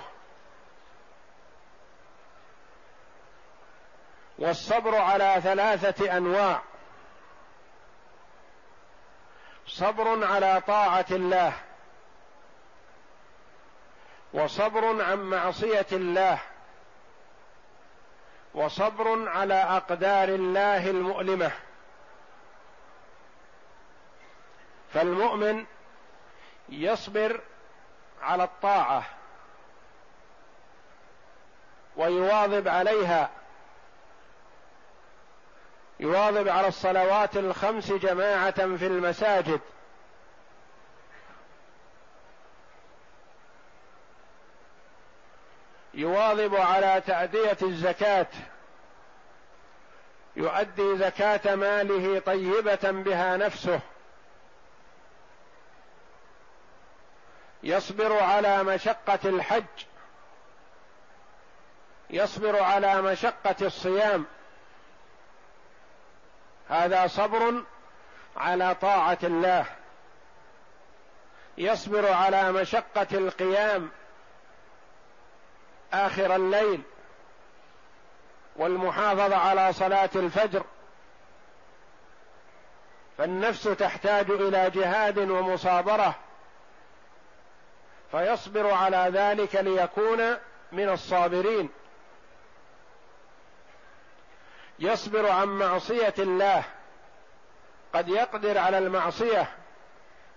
والصبر 4.40 4.96
على 4.96 5.42
ثلاثة 5.44 6.18
أنواع. 6.18 6.62
صبر 9.68 10.26
على 10.26 10.62
طاعة 10.68 11.06
الله. 11.12 11.54
وصبر 14.34 15.04
عن 15.04 15.18
معصية 15.18 15.88
الله. 15.92 16.40
وصبر 18.54 19.30
على 19.30 19.54
أقدار 19.54 20.30
الله 20.30 20.90
المؤلمة. 20.90 21.52
فالمؤمن 24.94 25.66
يصبر 26.70 27.42
على 28.22 28.44
الطاعة 28.44 29.04
ويواظب 31.96 32.68
عليها. 32.68 33.30
يواظب 36.00 36.48
على 36.48 36.68
الصلوات 36.68 37.38
الخمس 37.38 37.92
جماعة 37.92 38.76
في 38.76 38.88
المساجد. 38.88 39.62
يواظب 45.94 46.56
على 46.56 47.02
تأدية 47.08 47.58
الزكاة. 47.62 48.28
يؤدي 50.36 50.98
زكاة 50.98 51.56
ماله 51.56 52.20
طيبة 52.20 52.92
بها 52.92 53.38
نفسه. 53.38 53.80
يصبر 57.64 58.24
على 58.24 58.64
مشقة 58.64 59.20
الحج. 59.26 59.64
يصبر 62.10 62.64
على 62.64 63.02
مشقة 63.02 63.56
الصيام. 63.62 64.26
هذا 66.70 67.08
صبر 67.08 67.64
على 68.38 68.76
طاعة 68.76 69.18
الله. 69.24 69.66
يصبر 71.58 72.12
على 72.14 72.52
مشقة 72.52 73.08
القيام 73.12 73.90
آخر 75.94 76.36
الليل 76.36 76.82
والمحافظة 78.56 79.36
على 79.36 79.74
صلاة 79.74 80.10
الفجر. 80.16 80.64
فالنفس 83.18 83.64
تحتاج 83.64 84.32
إلى 84.32 84.70
جهاد 84.70 85.18
ومصابرة. 85.18 86.16
فيصبر 88.14 88.72
على 88.72 89.10
ذلك 89.14 89.56
ليكون 89.56 90.38
من 90.72 90.90
الصابرين. 90.90 91.70
يصبر 94.80 95.30
عن 95.30 95.48
معصية 95.48 96.14
الله. 96.20 96.64
قد 97.94 98.10
يقدر 98.10 98.58
على 98.58 98.78
المعصية 98.78 99.50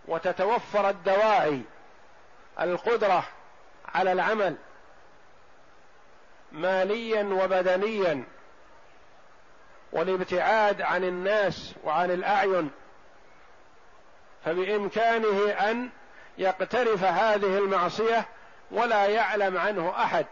وتتوفر 0.09 0.89
الدواعي 0.89 1.63
القدرة 2.61 3.25
على 3.95 4.13
العمل. 4.13 4.57
ماليا 6.53 7.23
وبدنيا. 7.23 8.25
والابتعاد 9.93 10.83
عن 10.83 11.05
الناس 11.05 11.75
وعن 11.85 12.11
الأعين. 12.11 12.71
فبإمكانه 14.45 15.51
أن 15.51 15.91
يقترف 16.39 17.05
هذه 17.05 17.59
المعصية 17.59 18.27
ولا 18.71 19.07
يعلم 19.07 19.59
عنه 19.59 19.95
أحد. 20.03 20.27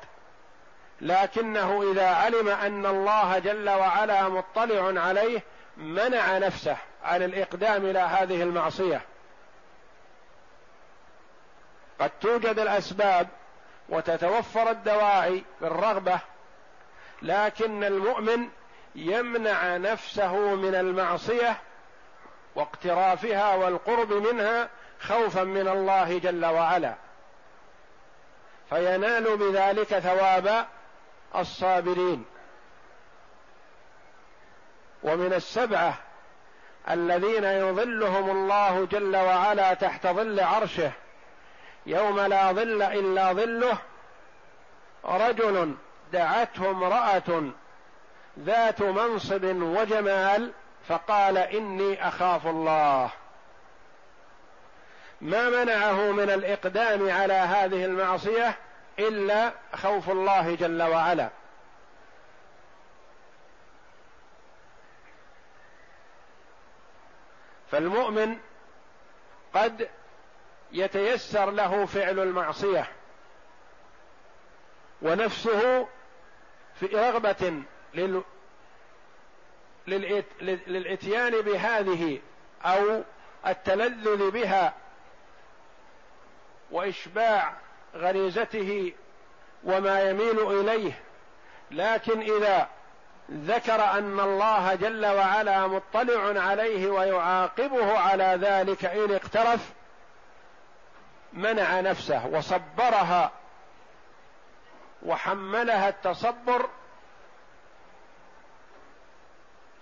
لكنه 1.01 1.93
إذا 1.93 2.07
علم 2.09 2.49
أن 2.49 2.87
الله 2.87 3.39
جل 3.39 3.71
وعلا 3.71 4.29
مطلع 4.29 5.01
عليه 5.01 5.43
منع 5.77 6.39
نفسه 6.39 6.77
عن 7.05 7.23
الإقدام 7.23 7.87
إلى 7.87 7.99
هذه 7.99 8.43
المعصية. 8.43 9.01
قد 12.01 12.11
توجد 12.21 12.59
الأسباب 12.59 13.29
وتتوفر 13.89 14.71
الدواعي 14.71 15.45
بالرغبة 15.61 16.19
لكن 17.23 17.85
المؤمن 17.85 18.49
يمنع 18.95 19.77
نفسه 19.77 20.55
من 20.55 20.75
المعصية 20.75 21.57
واقترافها 22.55 23.55
والقرب 23.55 24.13
منها 24.13 24.69
خوفا 25.01 25.45
من 25.45 25.69
الله 25.69 26.19
جل 26.19 26.45
وعلا. 26.45 26.95
فينال 28.71 29.37
بذلك 29.37 29.99
ثواب 29.99 30.67
الصابرين. 31.37 32.25
ومن 35.03 35.33
السبعة 35.33 35.95
الذين 36.91 37.45
يظلهم 37.45 38.31
الله 38.31 38.87
جل 38.87 39.17
وعلا 39.17 39.75
تحت 39.75 40.07
ظل 40.07 40.41
عرشه 40.41 40.93
يوم 41.87 42.21
لا 42.21 42.53
ظل 42.53 42.83
إلا 42.83 43.33
ظله 43.33 43.79
رجل 45.05 45.75
دعته 46.13 46.71
امرأة 46.71 47.51
ذات 48.39 48.83
منصب 48.83 49.45
وجمال 49.45 50.53
فقال 50.89 51.39
إني 51.39 52.09
أخاف 52.09 52.47
الله. 52.47 53.11
ما 55.25 55.49
منعه 55.49 56.13
من 56.13 56.31
الإقدام 56.31 57.11
على 57.11 57.35
هذه 57.35 57.85
المعصية 57.85 58.57
إلا 58.99 59.53
خوف 59.75 60.11
الله 60.11 60.55
جل 60.55 60.83
وعلا. 60.83 61.31
فالمؤمن 67.71 68.39
قد 69.55 69.89
يتيسر 70.73 71.51
له 71.51 71.87
فعل 71.87 72.19
المعصية 72.19 72.87
ونفسه 75.03 75.89
في 76.81 76.87
رغبة 76.87 77.63
لل 77.95 78.23
للإتيان 80.67 81.41
بهذه 81.41 82.21
أو 82.65 83.03
التلذذ 83.47 84.31
بها 84.31 84.84
وإشباع 86.71 87.53
غريزته 87.95 88.93
وما 89.65 90.03
يميل 90.11 90.39
إليه 90.61 90.93
لكن 91.71 92.21
إذا 92.21 92.69
ذكر 93.31 93.85
أن 93.85 94.21
الله 94.21 94.75
جل 94.75 95.07
وعلا 95.07 95.67
مطلع 95.67 96.43
عليه 96.43 96.91
ويعاقبه 96.91 97.99
على 97.99 98.39
ذلك 98.41 98.85
إن 98.85 99.15
اقترف 99.15 99.73
منع 101.33 101.81
نفسه 101.81 102.27
وصبرها 102.27 103.33
وحملها 105.03 105.89
التصبر 105.89 106.69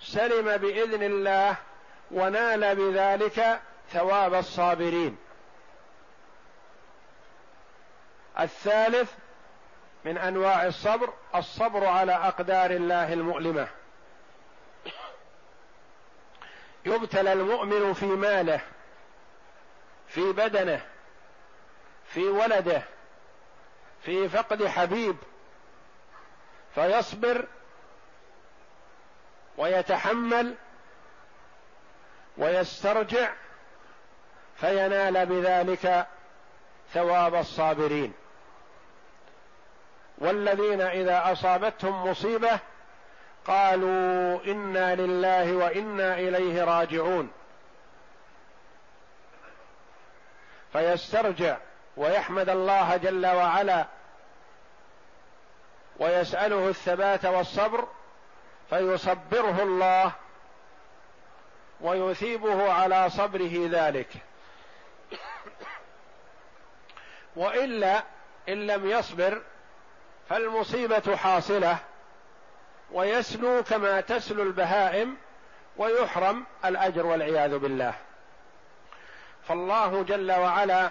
سلم 0.01 0.57
بإذن 0.57 1.03
الله 1.03 1.57
ونال 2.11 2.77
بذلك 2.77 3.61
ثواب 3.93 4.35
الصابرين. 4.35 5.17
الثالث 8.41 9.13
من 10.05 10.19
أنواع 10.19 10.67
الصبر 10.67 11.13
الصبر 11.35 11.87
على 11.87 12.13
أقدار 12.13 12.71
الله 12.71 13.13
المؤلمة. 13.13 13.69
يبتلى 16.85 17.33
المؤمن 17.33 17.93
في 17.93 18.07
ماله 18.07 18.61
في 20.09 20.33
بدنه 20.33 20.87
في 22.07 22.25
ولده 22.25 22.83
في 24.03 24.29
فقد 24.29 24.67
حبيب 24.67 25.17
فيصبر 26.75 27.47
ويتحمل 29.57 30.55
ويسترجع 32.39 33.33
فينال 34.57 35.27
بذلك 35.27 36.07
ثواب 36.93 37.35
الصابرين. 37.35 38.13
والذين 40.23 40.81
إذا 40.81 41.33
أصابتهم 41.33 42.07
مصيبة 42.11 42.59
قالوا 43.47 44.45
إنا 44.45 44.95
لله 44.95 45.57
وإنا 45.57 46.15
إليه 46.15 46.65
راجعون. 46.65 47.31
فيسترجع 50.73 51.57
ويحمد 51.97 52.49
الله 52.49 52.97
جل 52.97 53.27
وعلا 53.27 53.87
ويسأله 55.99 56.69
الثبات 56.69 57.25
والصبر 57.25 57.89
فيصبره 58.71 59.63
الله 59.63 60.13
ويثيبه 61.81 62.73
على 62.73 63.11
صبره 63.11 63.69
ذلك. 63.71 64.09
وإلا 67.37 68.03
إن 68.49 68.67
لم 68.67 68.91
يصبر 68.91 69.43
فالمصيبة 70.29 71.17
حاصلة 71.17 71.79
ويسلو 72.93 73.63
كما 73.63 74.01
تسلو 74.01 74.43
البهائم 74.43 75.17
ويحرم 75.77 76.45
الأجر 76.65 77.07
والعياذ 77.07 77.59
بالله. 77.59 77.95
فالله 79.49 80.03
جل 80.03 80.33
وعلا 80.33 80.91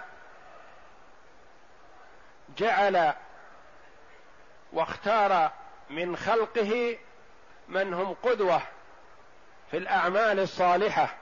جعل 2.58 3.12
واختار 4.72 5.50
من 5.90 6.16
خلقه 6.16 6.98
من 7.68 7.94
هم 7.94 8.16
قدوة 8.22 8.62
في 9.70 9.76
الأعمال 9.76 10.40
الصالحة 10.40 11.14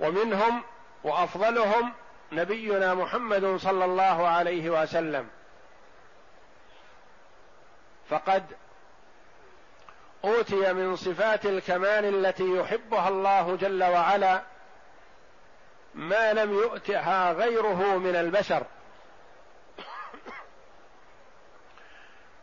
ومنهم 0.00 0.62
وأفضلهم 1.04 1.92
نبينا 2.32 2.94
محمد 2.94 3.56
صلى 3.56 3.84
الله 3.84 4.28
عليه 4.28 4.70
وسلم. 4.70 5.28
فقد 8.10 8.44
أوتي 10.24 10.72
من 10.72 10.96
صفات 10.96 11.46
الكمال 11.46 12.26
التي 12.26 12.56
يحبها 12.56 13.08
الله 13.08 13.56
جل 13.56 13.84
وعلا 13.84 14.42
ما 15.94 16.32
لم 16.32 16.52
يؤتها 16.54 17.32
غيره 17.32 17.98
من 17.98 18.16
البشر. 18.16 18.62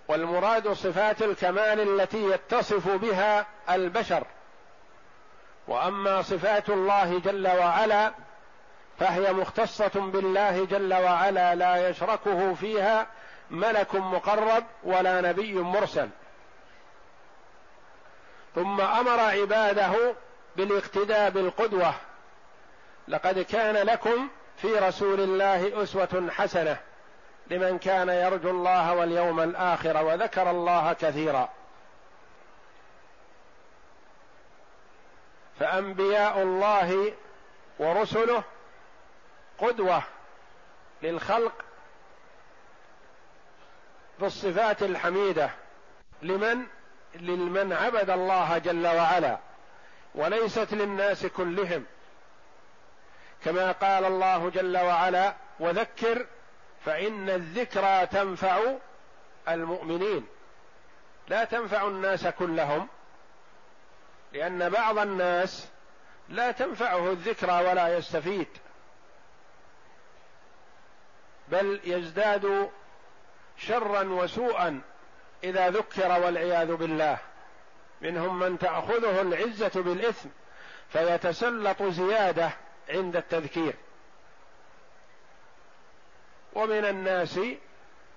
والمراد 0.07 0.73
صفات 0.73 1.21
الكمال 1.21 2.01
التي 2.01 2.31
يتصف 2.31 2.87
بها 2.89 3.45
البشر. 3.69 4.23
وأما 5.67 6.21
صفات 6.21 6.69
الله 6.69 7.19
جل 7.19 7.47
وعلا 7.47 8.11
فهي 8.99 9.33
مختصة 9.33 9.91
بالله 9.95 10.65
جل 10.65 10.93
وعلا 10.93 11.55
لا 11.55 11.89
يشركه 11.89 12.53
فيها 12.53 13.07
ملك 13.49 13.95
مقرب 13.95 14.63
ولا 14.83 15.21
نبي 15.21 15.53
مرسل. 15.53 16.09
ثم 18.55 18.81
أمر 18.81 19.19
عباده 19.19 20.15
بالاقتداء 20.55 21.29
بالقدوة. 21.29 21.93
لقد 23.07 23.39
كان 23.39 23.75
لكم 23.75 24.29
في 24.57 24.67
رسول 24.67 25.19
الله 25.19 25.83
أسوة 25.83 26.27
حسنة 26.31 26.77
لمن 27.47 27.77
كان 27.77 28.09
يرجو 28.09 28.49
الله 28.49 28.93
واليوم 28.93 29.39
الآخر 29.39 30.05
وذكر 30.05 30.49
الله 30.51 30.93
كثيرا. 30.93 31.49
فأنبياء 35.59 36.41
الله 36.41 37.13
ورسله 37.79 38.43
قدوة 39.59 40.03
للخلق 41.01 41.53
بالصفات 44.19 44.83
الحميدة. 44.83 45.49
لمن؟ 46.21 46.65
لمن 47.15 47.73
عبد 47.73 48.09
الله 48.09 48.57
جل 48.57 48.87
وعلا 48.87 49.37
وليست 50.15 50.73
للناس 50.73 51.25
كلهم. 51.25 51.85
كما 53.45 53.71
قال 53.71 54.05
الله 54.05 54.49
جل 54.49 54.77
وعلا 54.77 55.33
وذكر 55.59 56.25
فإن 56.85 57.29
الذكرى 57.29 58.05
تنفع 58.05 58.59
المؤمنين. 59.49 60.27
لا 61.27 61.43
تنفع 61.43 61.87
الناس 61.87 62.27
كلهم 62.27 62.87
لأن 64.33 64.69
بعض 64.69 64.97
الناس 64.97 65.67
لا 66.29 66.51
تنفعه 66.51 67.11
الذكرى 67.11 67.69
ولا 67.69 67.97
يستفيد. 67.97 68.47
بل 71.47 71.79
يزداد 71.83 72.69
شرا 73.57 74.03
وسوءا 74.03 74.81
إذا 75.43 75.69
ذكر 75.69 76.19
والعياذ 76.19 76.75
بالله. 76.75 77.17
منهم 78.01 78.39
من 78.39 78.59
تأخذه 78.59 79.21
العزة 79.21 79.81
بالإثم 79.81 80.29
فيتسلط 80.89 81.83
زيادة 81.83 82.51
عند 82.89 83.15
التذكير. 83.15 83.73
ومن 86.53 86.85
الناس 86.85 87.39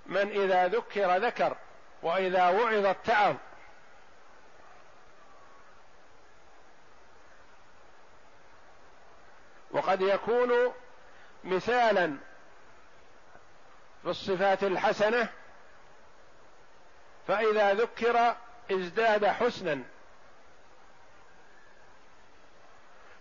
من 0.06 0.30
إذا 0.30 0.68
ذكر 0.68 1.16
ذكر 1.16 1.56
وإذا 2.02 2.48
وعظ 2.48 2.86
اتعظ 2.86 3.36
وقد 9.70 10.00
يكون 10.00 10.72
مثالا 11.44 12.16
في 14.02 14.10
الصفات 14.10 14.64
الحسنة 14.64 15.28
فإذا 17.28 17.74
ذكر 17.74 18.36
ازداد 18.72 19.26
حسنا. 19.26 19.82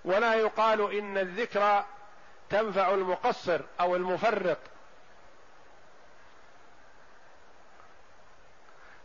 ولا 0.06 0.34
يقال 0.34 0.98
إن 0.98 1.18
الذكر 1.18 1.86
تنفع 2.50 2.94
المقصر 2.94 3.62
أو 3.80 3.96
المفرط. 3.96 4.58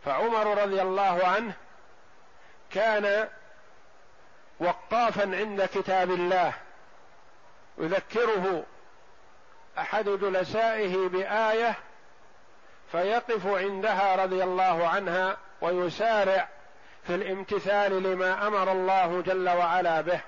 فعمر 0.04 0.62
رضي 0.62 0.82
الله 0.82 1.26
عنه 1.26 1.54
كان 2.70 3.28
وقافا 4.60 5.22
عند 5.22 5.64
كتاب 5.64 6.10
الله 6.10 6.54
يذكره 7.78 8.64
أحد 9.78 10.08
جلسائه 10.08 11.08
بآية 11.08 11.74
فيقف 12.92 13.46
عندها 13.46 14.24
رضي 14.24 14.44
الله 14.44 14.88
عنها 14.88 15.36
ويسارع 15.60 16.48
في 17.06 17.14
الامتثال 17.14 18.02
لما 18.02 18.46
أمر 18.46 18.72
الله 18.72 19.22
جل 19.22 19.48
وعلا 19.48 20.00
به. 20.00 20.20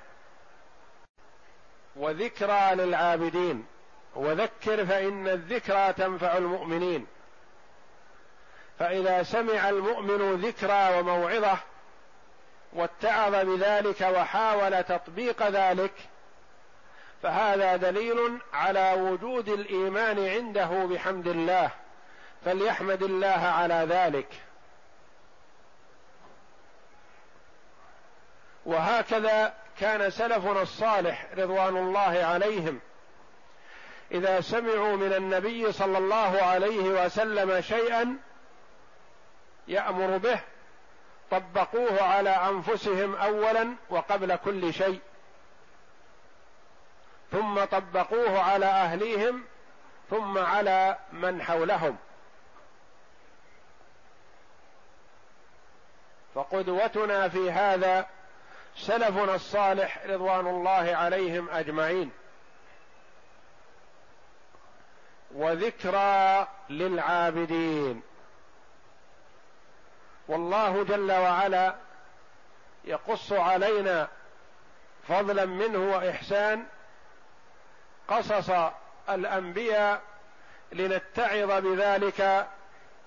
وذكرى 1.96 2.74
للعابدين. 2.74 3.66
وذكر 4.14 4.87
فإن 4.87 5.28
الذكرى 5.28 5.92
تنفع 5.92 6.37
المؤمنين. 6.37 7.06
فإذا 8.78 9.22
سمع 9.22 9.68
المؤمن 9.68 10.40
ذكرى 10.40 10.98
وموعظة 10.98 11.59
واتعظ 12.72 13.35
بذلك 13.35 14.00
وحاول 14.00 14.85
تطبيق 14.85 15.48
ذلك 15.48 15.92
فهذا 17.22 17.76
دليل 17.76 18.38
على 18.52 18.92
وجود 18.92 19.48
الإيمان 19.48 20.29
عنده 20.29 20.66
بحمد 20.66 21.29
الله 21.29 21.70
فليحمد 22.44 23.02
الله 23.02 23.29
على 23.29 23.87
ذلك. 23.88 24.29
وهكذا 28.66 29.55
كان 29.81 30.11
سلفنا 30.11 30.62
الصالح 30.62 31.26
رضوان 31.37 31.76
الله 31.76 32.24
عليهم. 32.24 32.81
إذا 34.12 34.40
سمعوا 34.40 34.96
من 34.96 35.12
النبي 35.12 35.72
صلى 35.72 35.98
الله 35.98 36.42
عليه 36.42 37.05
وسلم 37.05 37.61
شيئا 37.61 38.16
يأمر 39.68 40.16
به 40.18 40.40
طبقوه 41.31 42.02
على 42.02 42.31
أنفسهم 42.31 43.14
اولا 43.14 43.74
وقبل 43.90 44.37
كل 44.37 44.74
شيء. 44.74 45.00
ثم 47.32 47.64
طبقوه 47.64 48.40
على 48.40 48.66
أهليهم 48.66 49.44
ثم 50.10 50.38
على 50.38 50.98
من 51.12 51.42
حولهم. 51.42 51.96
فقدوتنا 56.34 57.28
في 57.28 57.50
هذا 57.50 58.06
سلفنا 58.76 59.34
الصالح 59.34 60.02
رضوان 60.06 60.46
الله 60.46 60.96
عليهم 60.96 61.48
أجمعين. 61.50 62.10
وذكرى 65.34 66.48
للعابدين. 66.70 68.02
والله 70.28 70.84
جل 70.84 71.12
وعلا 71.12 71.74
يقص 72.84 73.32
علينا 73.32 74.08
فضلا 75.08 75.44
منه 75.44 75.78
وإحسان 75.78 76.66
قصص 78.09 78.51
الأنبياء 79.11 80.01
لنتعظ 80.73 81.51
بذلك 81.66 82.47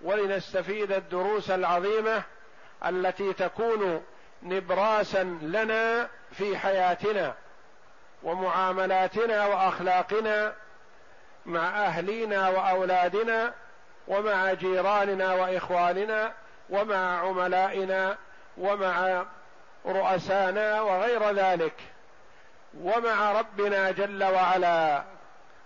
ولنستفيد 0.01 0.91
الدروس 0.91 1.49
العظيمة 1.49 2.23
التي 2.85 3.33
تكون 3.33 4.03
نبراسا 4.43 5.23
لنا 5.41 6.09
في 6.31 6.57
حياتنا 6.57 7.33
ومعاملاتنا 8.23 9.45
وأخلاقنا 9.45 10.53
مع 11.45 11.85
أهلينا 11.85 12.49
وأولادنا 12.49 13.53
ومع 14.07 14.53
جيراننا 14.53 15.33
وإخواننا 15.33 16.33
ومع 16.69 17.19
عملائنا 17.19 18.17
ومع 18.57 19.25
رؤسانا 19.85 20.81
وغير 20.81 21.31
ذلك. 21.31 21.73
ومع 22.77 23.39
ربنا 23.39 23.91
جل 23.91 24.23
وعلا 24.23 25.03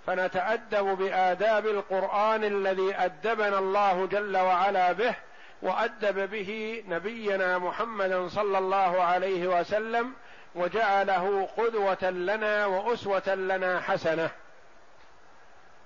فنتأدب 0.08 0.86
بآداب 0.86 1.66
القرآن 1.66 2.44
الذي 2.44 2.96
أدبنا 2.96 3.60
الله 3.60 4.06
جل 4.06 4.38
وعلا 4.38 4.92
به 4.92 5.16
وأدب 5.62 6.30
به 6.30 6.84
نبينا 6.88 7.58
محمدا 7.58 8.28
صلى 8.28 8.58
الله 8.58 9.04
عليه 9.04 9.60
وسلم 9.60 10.14
وجعله 10.56 11.48
قدوة 11.58 12.10
لنا 12.10 12.66
وأسوة 12.66 13.36
لنا 13.36 13.80
حسنة. 13.80 14.30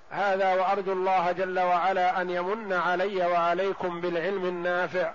هذا 0.10 0.54
وأرجو 0.54 0.94
الله 0.94 1.32
جل 1.32 1.60
وعلا 1.60 2.22
أن 2.22 2.30
يمن 2.30 2.74
علي 2.74 3.26
وعليكم 3.26 4.02
بالعلم 4.02 4.46
النافع 4.46 5.14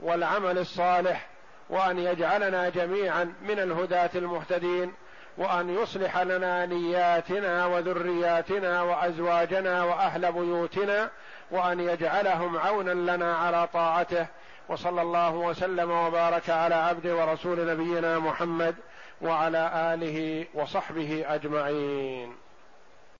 والعمل 0.00 0.58
الصالح 0.58 1.26
وأن 1.70 1.98
يجعلنا 1.98 2.68
جميعا 2.68 3.34
من 3.42 3.58
الهداة 3.58 4.10
المهتدين. 4.14 4.94
وأن 5.38 5.70
يصلح 5.70 6.18
لنا 6.18 6.66
نياتنا 6.66 7.66
وذرياتنا 7.66 8.82
وأزواجنا 8.82 9.84
وأهل 9.84 10.32
بيوتنا 10.32 11.10
وأن 11.50 11.80
يجعلهم 11.80 12.56
عونا 12.56 13.16
لنا 13.16 13.36
على 13.36 13.68
طاعته. 13.72 14.26
وصلى 14.68 15.02
الله 15.02 15.34
وسلم 15.34 15.90
وبارك 15.90 16.50
على 16.50 16.74
عبد 16.74 17.06
ورسول 17.06 17.66
نبينا 17.66 18.18
محمد 18.18 18.74
وعلى 19.22 19.70
آله 19.94 20.46
وصحبه 20.54 21.24
أجمعين. 21.28 22.41